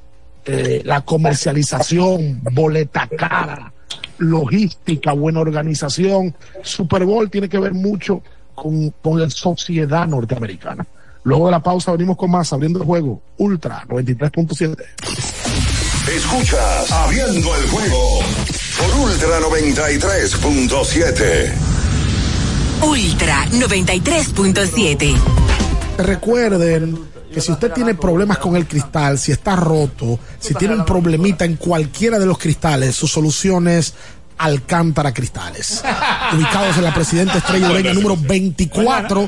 [0.45, 3.73] eh, la comercialización, boleta cara,
[4.19, 6.35] logística, buena organización.
[6.61, 8.21] Super Bowl tiene que ver mucho
[8.53, 10.85] con, con la sociedad norteamericana.
[11.25, 14.77] Luego de la pausa venimos con más, abriendo el juego, Ultra 93.7.
[16.15, 18.19] Escuchas Abriendo el juego
[18.77, 21.51] por Ultra 93.7.
[22.83, 25.15] Ultra 93.7.
[25.97, 26.99] Recuerden
[27.33, 31.43] que si usted tiene problemas con el cristal, si está roto, si tiene un problemita
[31.43, 33.95] en cualquiera de los cristales, su solución es
[34.37, 35.83] Alcántara Cristales.
[36.33, 39.27] Ubicados en la Presidenta Estrella Ureña número 24,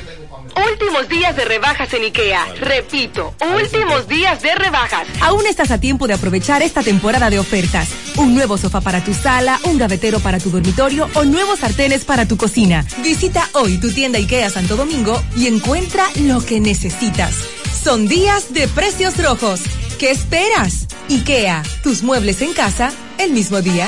[0.55, 2.45] Últimos días de rebajas en IKEA.
[2.59, 5.07] Repito, últimos días de rebajas.
[5.21, 7.89] Aún estás a tiempo de aprovechar esta temporada de ofertas.
[8.17, 12.27] Un nuevo sofá para tu sala, un gavetero para tu dormitorio o nuevos sartenes para
[12.27, 12.85] tu cocina.
[13.03, 17.35] Visita hoy tu tienda IKEA Santo Domingo y encuentra lo que necesitas.
[17.83, 19.61] Son días de precios rojos.
[19.99, 20.87] ¿Qué esperas?
[21.09, 23.87] IKEA, tus muebles en casa el mismo día.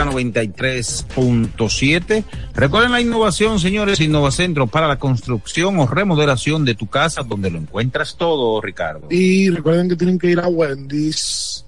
[0.00, 2.24] Ultra 93.7.
[2.54, 7.58] Recuerden la innovación, señores, Innovacentro para la construcción o remodelación de tu casa, donde lo
[7.58, 9.08] encuentras todo, Ricardo.
[9.10, 11.64] Y recuerden que tienen que ir a Wendy's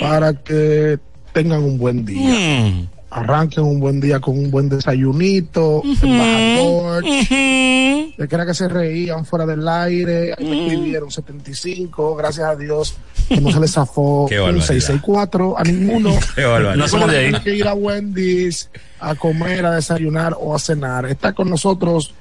[0.00, 0.98] para que
[1.32, 2.34] tengan un buen día.
[2.34, 2.88] Mm.
[3.10, 7.02] Arranquen un buen día con un buen desayunito, embajador.
[7.02, 12.54] De que era que se reían fuera del aire, ahí me escribieron 75, gracias a
[12.54, 12.94] Dios,
[13.28, 14.66] que no se les zafó un barbaridad.
[14.66, 16.10] 664 a ninguno.
[16.36, 16.76] Qué barbaridad.
[16.76, 17.24] No somos de ahí.
[17.24, 21.06] Tienen que ir a Wendy's a comer, a desayunar o a cenar.
[21.06, 22.14] Está con nosotros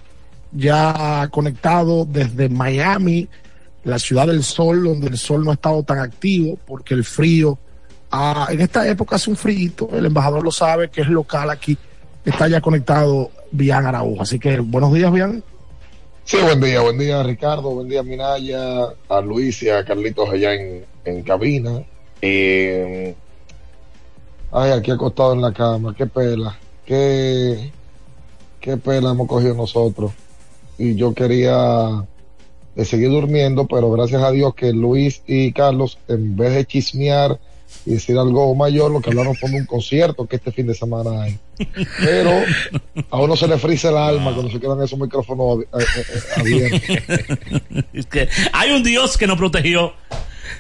[0.52, 3.28] ya conectado desde Miami,
[3.84, 7.58] la ciudad del sol, donde el sol no ha estado tan activo porque el frío,
[8.12, 11.78] ah, en esta época hace un frío, el embajador lo sabe, que es local aquí,
[12.26, 14.22] está ya conectado Bian Araujo.
[14.22, 15.43] Así que buenos días, Bian.
[16.24, 20.53] Sí, buen día, buen día Ricardo, buen día Minaya, a Luis y a Carlitos allá
[20.53, 21.84] en, en cabina.
[22.22, 23.16] Eh,
[24.51, 27.72] ay, aquí acostado en la cama, qué pela, qué,
[28.60, 30.12] qué pela hemos cogido nosotros.
[30.78, 32.05] Y yo quería
[32.76, 37.39] de seguir durmiendo, pero gracias a Dios que Luis y Carlos, en vez de chismear
[37.86, 40.76] y decir algo mayor, lo que hablaron fue de un concierto que este fin de
[40.76, 41.40] semana hay.
[42.00, 42.32] Pero
[43.10, 46.22] a uno se le frisa el alma cuando se quedan esos micrófonos eh, eh, eh,
[46.38, 47.86] abiertos.
[47.94, 49.94] Es que hay un Dios que nos protegió.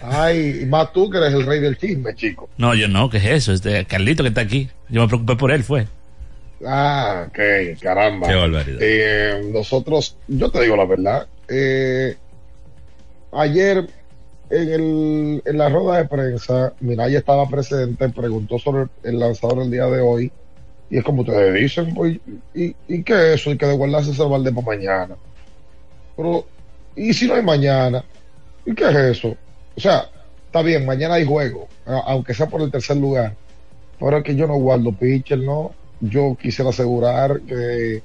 [0.01, 2.49] Ay, más tú que eres el rey del chisme, chico.
[2.57, 3.53] No, yo no, ¿qué es eso?
[3.53, 4.69] Este Carlito que está aquí.
[4.89, 5.87] Yo me preocupé por él, fue.
[6.65, 8.27] Ah, ok, caramba.
[8.27, 8.79] Qué barbaridad.
[8.81, 12.17] Eh, nosotros, yo te digo la verdad, eh,
[13.31, 13.87] ayer
[14.49, 19.71] en, el, en la rueda de prensa, Miraya estaba presente, preguntó sobre el lanzador el
[19.71, 20.31] día de hoy,
[20.89, 22.17] y es como ustedes dicen, pues,
[22.53, 23.51] ¿y, y qué es eso?
[23.51, 25.15] Y que de guardarse ese balde para mañana.
[26.17, 26.45] Pero,
[26.95, 28.03] ¿y si no hay mañana?
[28.65, 29.35] ¿Y qué es eso?
[29.75, 30.09] O sea,
[30.45, 33.35] está bien, mañana hay juego, aunque sea por el tercer lugar,
[33.99, 35.71] pero es que yo no guardo pitcher, ¿no?
[36.01, 38.01] Yo quisiera asegurar que,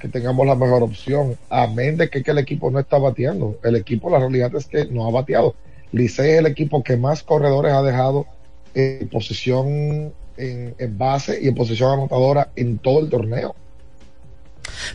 [0.00, 3.58] que tengamos la mejor opción, amén de que, que el equipo no está bateando.
[3.62, 5.54] El equipo, la realidad es que no ha bateado.
[5.96, 8.26] Licey es el equipo que más corredores ha dejado
[8.74, 13.54] en posición en, base y en posición anotadora en todo el torneo.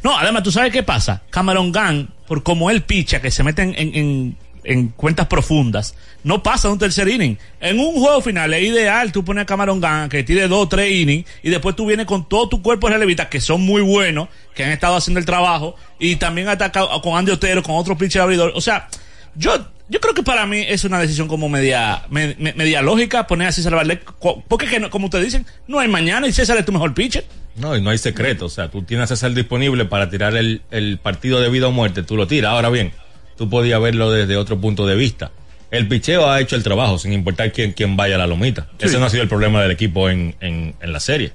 [0.03, 1.21] No, además, ¿tú sabes qué pasa?
[1.29, 5.95] Cameron Gunn, por como él picha, que se mete en, en- en- en cuentas profundas,
[6.23, 7.35] no pasa un tercer inning.
[7.59, 10.67] En un juego final es ideal, tú pones a Cameron Gunn que tire dos o
[10.69, 13.81] tres innings y después tú vienes con todo tu cuerpo de relevistas que son muy
[13.81, 17.97] buenos, que han estado haciendo el trabajo y también atacado con Andy Otero, con otro
[17.97, 18.51] pitcher abridor.
[18.53, 18.87] O sea,
[19.35, 19.51] yo,
[19.89, 23.47] yo creo que para mí es una decisión como media, me- me- media lógica poner
[23.47, 23.99] a César Valdés,
[24.47, 27.25] porque que no- como ustedes dicen, no hay mañana y César es tu mejor pitcher.
[27.55, 28.45] No, y no hay secreto.
[28.45, 31.71] O sea, tú tienes a César disponible para tirar el, el partido de vida o
[31.71, 32.51] muerte, tú lo tiras.
[32.53, 32.93] Ahora bien,
[33.37, 35.31] tú podías verlo desde otro punto de vista.
[35.69, 38.67] El picheo ha hecho el trabajo, sin importar quién, quién vaya a la lomita.
[38.79, 38.85] Sí.
[38.87, 41.31] Ese no ha sido el problema del equipo en, en, en la serie.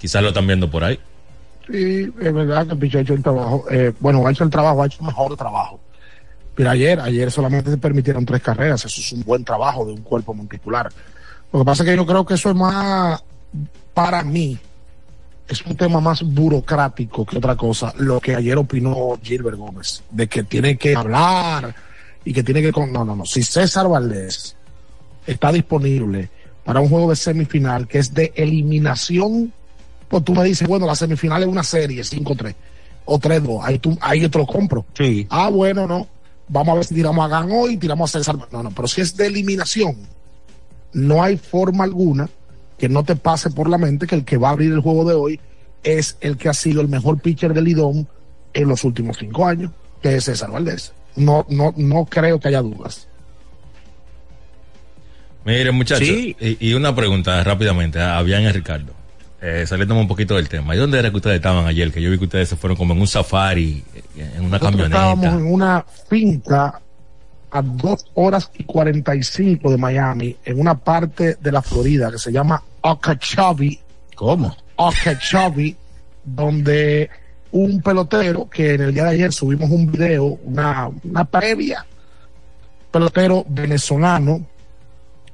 [0.00, 0.98] Quizás lo están viendo por ahí.
[1.70, 3.64] Sí, es verdad que el picheo ha hecho el trabajo.
[3.70, 5.80] Eh, bueno, ha hecho el trabajo, ha hecho mejor trabajo.
[6.54, 8.84] Pero ayer, ayer solamente se permitieron tres carreras.
[8.84, 10.90] Eso es un buen trabajo de un cuerpo monticular.
[11.52, 13.22] Lo que pasa es que yo creo que eso es más,
[13.94, 14.58] para mí,
[15.48, 17.92] es un tema más burocrático que otra cosa.
[17.98, 21.74] Lo que ayer opinó Gilbert Gómez, de que tiene que hablar
[22.24, 22.72] y que tiene que...
[22.72, 23.24] con- No, no, no.
[23.26, 24.56] Si César Valdés
[25.26, 26.30] está disponible
[26.64, 29.52] para un juego de semifinal que es de eliminación
[30.08, 32.54] pues tú me dices, bueno, la semifinal es una serie, 5-3
[33.06, 34.84] o 3-2, ahí, tú, ahí yo te lo compro.
[34.92, 35.26] Sí.
[35.30, 36.06] Ah, bueno, no.
[36.54, 38.36] Vamos a ver si tiramos a Gan hoy, tiramos a César.
[38.52, 39.96] No, no, pero si es de eliminación,
[40.92, 42.28] no hay forma alguna
[42.76, 45.06] que no te pase por la mente que el que va a abrir el juego
[45.08, 45.40] de hoy
[45.82, 48.06] es el que ha sido el mejor pitcher del Lidón
[48.52, 49.70] en los últimos cinco años,
[50.02, 50.92] que es César Valdés.
[51.16, 53.08] No, no, no creo que haya dudas.
[55.46, 56.36] Miren, muchachos, Sí.
[56.38, 58.92] y, y una pregunta rápidamente a Bian y a Ricardo.
[59.42, 60.76] Eh, saliéndome un poquito del tema.
[60.76, 61.90] ¿Y dónde era que ustedes estaban ayer?
[61.90, 64.02] Que yo vi que ustedes se fueron como en un safari, eh,
[64.36, 64.96] en una Nosotros camioneta.
[64.96, 66.80] estábamos en una finca
[67.50, 72.30] a dos horas y 45 de Miami, en una parte de la Florida que se
[72.30, 73.80] llama Okeechobee.
[74.14, 74.56] ¿Cómo?
[74.76, 75.76] Okeechobee,
[76.24, 77.10] donde
[77.50, 81.84] un pelotero que en el día de ayer subimos un video, una, una previa,
[82.92, 84.46] pelotero venezolano.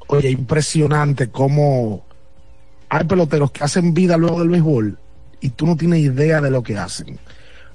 [0.06, 2.07] Oye, impresionante cómo
[2.88, 4.98] hay peloteros que hacen vida luego del béisbol
[5.40, 7.18] y tú no tienes idea de lo que hacen.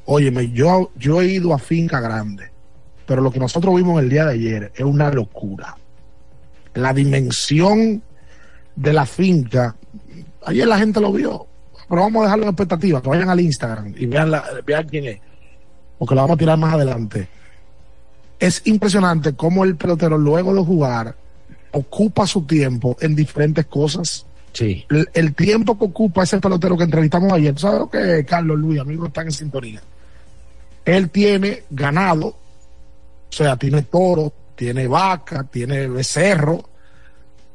[0.05, 2.51] Óyeme, yo, yo he ido a finca grande,
[3.05, 5.77] pero lo que nosotros vimos el día de ayer es una locura.
[6.73, 8.01] La dimensión
[8.75, 9.75] de la finca,
[10.45, 11.47] ayer la gente lo vio,
[11.87, 15.05] pero vamos a dejarlo en expectativa, que vayan al Instagram y vean, la, vean quién
[15.05, 15.19] es,
[15.97, 17.27] porque lo vamos a tirar más adelante.
[18.39, 21.15] Es impresionante cómo el pelotero luego de jugar
[21.71, 24.25] ocupa su tiempo en diferentes cosas.
[24.53, 24.85] Sí.
[24.89, 28.79] El, el tiempo que ocupa ese pelotero que entrevistamos ayer, ¿sabes lo que Carlos Luis,
[28.79, 29.81] amigos, están en sintonía?
[30.85, 32.35] Él tiene ganado, o
[33.29, 36.69] sea, tiene toro, tiene vaca, tiene becerro,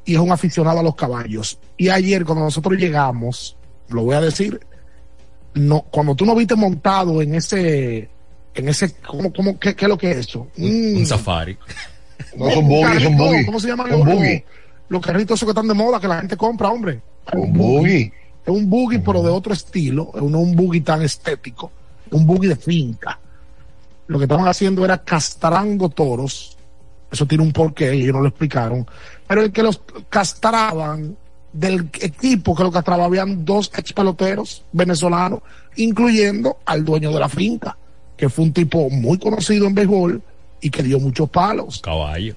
[0.03, 1.57] y es un aficionado a los caballos.
[1.77, 3.55] Y ayer, cuando nosotros llegamos,
[3.89, 4.59] lo voy a decir,
[5.53, 8.09] no, cuando tú no viste montado en ese,
[8.55, 10.47] en ese, ¿cómo, cómo, qué, qué es lo que es eso?
[10.57, 11.57] Un, un safari.
[12.35, 13.45] No, es un buggy.
[13.45, 14.43] ¿Cómo se los, buggy.
[14.89, 17.01] Los- carritos esos que están de moda que la gente compra, hombre?
[17.33, 18.11] Un buggy.
[18.45, 21.71] Es un buggy, pero de otro estilo, es no un buggy tan estético,
[22.11, 23.19] un buggy de finca.
[24.07, 26.57] Lo que estaban haciendo era castrando toros,
[27.11, 28.87] eso tiene un porqué, y ellos no lo explicaron,
[29.27, 31.15] pero el que los castraban
[31.53, 35.41] del equipo que lo castraba habían dos ex peloteros venezolanos,
[35.75, 37.77] incluyendo al dueño de la finca,
[38.17, 40.21] que fue un tipo muy conocido en béisbol
[40.61, 41.79] y que dio muchos palos.
[41.81, 42.35] Caballo.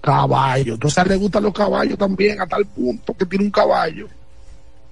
[0.00, 0.74] Caballo.
[0.74, 4.08] Entonces le gustan los caballos también, a tal punto que tiene un caballo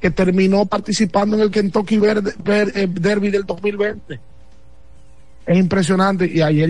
[0.01, 4.21] que terminó participando en el Kentucky eh, Derby del 2020.
[5.47, 6.67] Es impresionante y ayer